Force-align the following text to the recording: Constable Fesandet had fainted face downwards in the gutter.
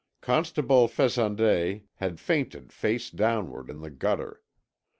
Constable 0.19 0.87
Fesandet 0.87 1.83
had 1.97 2.19
fainted 2.19 2.73
face 2.73 3.11
downwards 3.11 3.69
in 3.69 3.81
the 3.81 3.91
gutter. 3.91 4.41